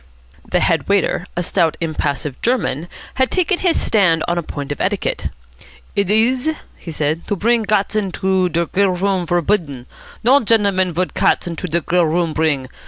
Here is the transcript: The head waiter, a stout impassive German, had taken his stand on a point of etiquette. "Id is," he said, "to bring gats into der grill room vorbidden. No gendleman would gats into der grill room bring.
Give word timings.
The 0.49 0.61
head 0.61 0.87
waiter, 0.87 1.27
a 1.37 1.43
stout 1.43 1.77
impassive 1.79 2.41
German, 2.41 2.87
had 3.21 3.29
taken 3.29 3.59
his 3.59 3.79
stand 3.79 4.23
on 4.27 4.35
a 4.35 4.41
point 4.41 4.71
of 4.71 4.81
etiquette. 4.81 5.27
"Id 5.95 6.09
is," 6.09 6.49
he 6.75 6.89
said, 6.89 7.27
"to 7.27 7.35
bring 7.35 7.61
gats 7.61 7.95
into 7.95 8.49
der 8.49 8.65
grill 8.65 8.89
room 8.93 9.27
vorbidden. 9.27 9.85
No 10.23 10.39
gendleman 10.39 10.95
would 10.95 11.13
gats 11.13 11.45
into 11.45 11.67
der 11.67 11.81
grill 11.81 12.07
room 12.07 12.33
bring. 12.33 12.67